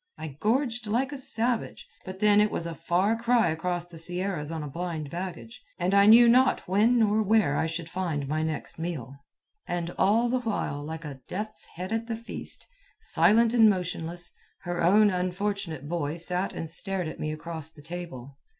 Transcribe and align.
I 0.17 0.29
gorged 0.29 0.87
like 0.87 1.11
a 1.11 1.17
savage; 1.19 1.87
but 2.05 2.17
then 2.21 2.41
it 2.41 2.49
was 2.49 2.65
a 2.65 2.73
far 2.73 3.15
cry 3.15 3.51
across 3.51 3.85
the 3.85 3.99
Sierras 3.99 4.49
on 4.49 4.63
a 4.63 4.67
blind 4.67 5.11
baggage, 5.11 5.61
and 5.77 5.93
I 5.93 6.07
knew 6.07 6.27
not 6.27 6.67
when 6.67 6.97
nor 6.97 7.21
where 7.21 7.55
I 7.55 7.67
should 7.67 7.87
find 7.87 8.27
my 8.27 8.41
next 8.41 8.79
meal. 8.79 9.13
And 9.67 9.91
all 9.99 10.27
the 10.27 10.39
while, 10.39 10.83
like 10.83 11.05
a 11.05 11.19
death's 11.27 11.67
head 11.75 11.93
at 11.93 12.07
the 12.07 12.15
feast, 12.15 12.65
silent 13.03 13.53
and 13.53 13.69
motionless, 13.69 14.31
her 14.61 14.83
own 14.83 15.11
unfortunate 15.11 15.87
boy 15.87 16.17
sat 16.17 16.51
and 16.51 16.67
stared 16.67 17.07
at 17.07 17.19
me 17.19 17.31
across 17.31 17.69
the 17.69 17.83
table. 17.83 18.33